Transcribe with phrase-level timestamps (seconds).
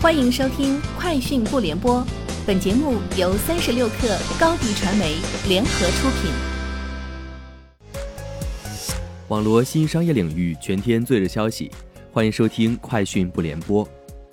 [0.00, 2.00] 欢迎收听《快讯不联播》，
[2.46, 5.16] 本节目由三十六克高低传媒
[5.48, 6.30] 联合出品。
[9.26, 11.68] 网罗新商业领域全天最热消息，
[12.12, 13.84] 欢迎收听《快讯不联播》。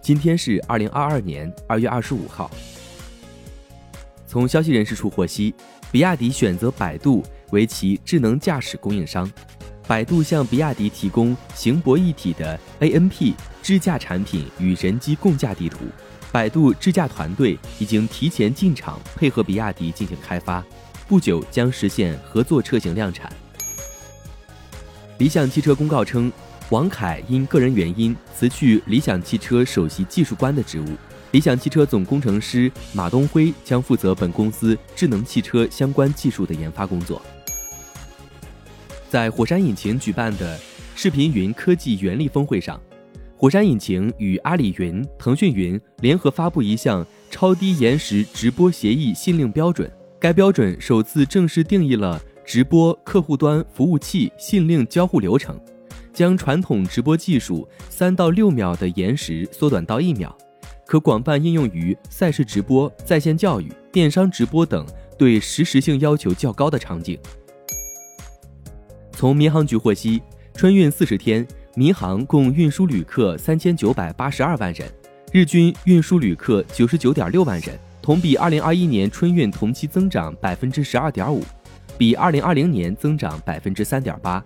[0.00, 2.48] 今天是二零二二年二月二十五号。
[4.28, 5.52] 从消息人士处获悉，
[5.90, 7.20] 比亚迪选择百度
[7.50, 9.28] 为其智能驾驶供应商。
[9.88, 13.32] 百度向比亚迪提供行博一体的 ANP
[13.62, 15.78] 智驾产品与人机共驾地图。
[16.30, 20.62] 百度智驾团队已经提前进场配合比亚迪进行开发，
[21.08, 23.32] 不久将实现合作车型量产。
[25.16, 26.30] 理想汽车公告称，
[26.68, 30.84] 王凯因个人原因辞去理想汽车首席技术官的职务，
[31.30, 37.22] 理想汽车总工程师马东辉将负责本公司智能汽车相关技术的研发工作。
[39.08, 40.58] 在火山引擎举办的
[40.94, 42.78] 视频云科技原力峰会上，
[43.36, 49.90] 火山引擎与阿里云、腾讯云联合发布一项超低延时直播协议信令标准。
[50.20, 55.58] 该标准首次正式定义了直播客户端服务器信令交互流程，
[56.12, 60.36] 将传统直播技术三到六秒的延时缩短到一秒，
[60.84, 64.84] 可广泛应用于赛事直播、在线教育、电商直播等
[65.16, 67.18] 对实时性要求较高的场景。
[69.18, 70.22] 从民航局获悉，
[70.54, 74.88] 春运四十天，民航共运输旅客三千九百八十二万人，
[75.32, 81.42] 日均运输旅客九十九点六万人，同比二零二一年春运同期增长百分之十二点五，
[81.98, 84.40] 比二零二零年增长百分之三点八，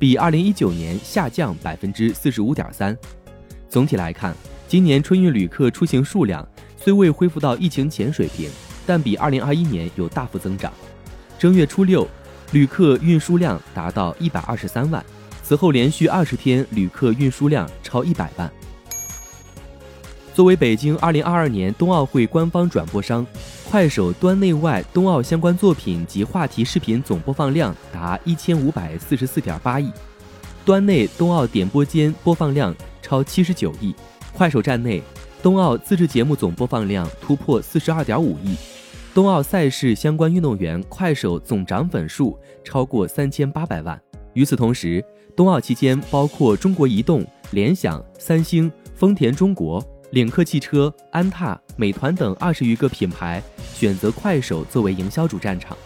[0.00, 2.98] 比二零一九年下降百分之四十五点三。
[3.68, 4.34] 总体来看，
[4.66, 6.44] 今年春运旅客出行数量
[6.76, 8.50] 虽未恢复到疫情前水平，
[8.84, 10.72] 但比二零二一年有大幅增长。
[11.38, 12.04] 正月初六。
[12.52, 15.04] 旅客运输量达到一百二十三万，
[15.42, 18.50] 此后连续二十天旅客运输量超一百万。
[20.34, 23.26] 作为北京二零二二年冬奥会官方转播商，
[23.68, 29.90] 快手端内外冬奥相关作品及话题视频总播放量达一千五百四十四点八亿，
[30.64, 33.94] 端内冬奥点播间播放量超七十九亿，
[34.32, 35.02] 快手站内
[35.42, 38.56] 冬奥自制节目总播放量突破四十二点五亿。
[39.18, 44.00] 冬奥赛事相关运动员快手总涨粉数超过三千八百万。
[44.32, 53.42] 与此同时，冬奥期间，包括中国移动、联想、三星、丰田中国、领克汽车、安踏、美团等二十余个品牌
[53.74, 55.76] 选择快手作为营销主战场。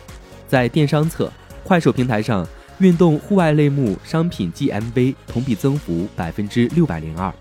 [0.47, 1.32] 在电商侧，
[1.64, 2.47] 快手平台上
[2.81, 7.32] 运动户外类目商品 GMV 同比增幅百分之六百零二。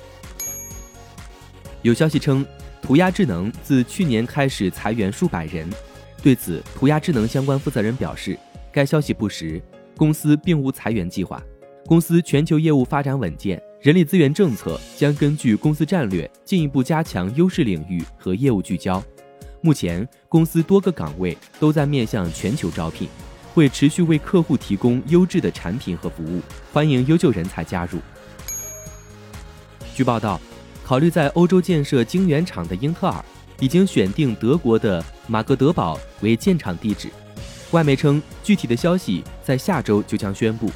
[1.82, 2.46] 有消息称。
[2.82, 5.70] 涂鸦智能自去年开始裁员数百人，
[6.22, 8.38] 对此，涂鸦智能相关负责人表示，
[8.72, 9.62] 该消息不实，
[9.96, 11.42] 公司并无裁员计划。
[11.86, 19.02] 公司全球业务发展稳健，人力资源政策将根据公司战略进一步加强优势领域和业务聚焦。
[19.62, 23.08] 目前，公司多个岗位都在面向全球招聘，
[23.54, 26.42] 会持续为客户提供优质的产品和服务，
[26.74, 28.00] 欢迎优秀人才加入。
[29.96, 30.42] 据报道。
[30.84, 33.24] 考虑在欧洲建设晶圆厂的英特尔，
[33.60, 37.10] 已经选定德国的马格德堡为建厂地址。
[37.72, 40.70] 外媒称，具体的消息在下周就将宣布。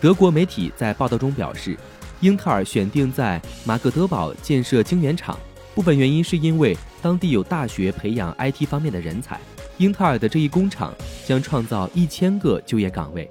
[0.00, 1.76] 德国媒体在报道中表示，
[2.20, 5.36] 英特尔选定在马格德堡建设晶圆厂，
[5.74, 9.40] 部分原因是因为当地有大学培养 IT 方面的人才。
[9.78, 10.94] 英特尔的这一工厂
[11.26, 13.28] 将创造一千个就业岗位。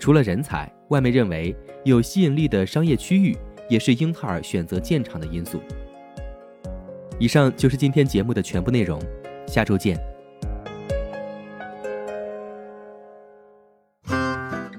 [0.00, 1.54] 除了人才，外媒认为
[1.84, 3.36] 有吸引力的商业区域。
[3.72, 5.58] 也是英特尔选择建厂的因素。
[7.18, 9.00] 以上就是今天节目的全部内容，
[9.46, 9.98] 下周见。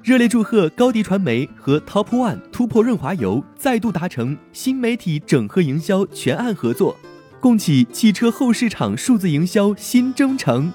[0.03, 6.95] 热烈祝贺高迪传媒和 Top One 突破润滑油再度达成新媒体整合营销全案合作，
[7.39, 10.71] 共启汽车后市场数字营销新征程。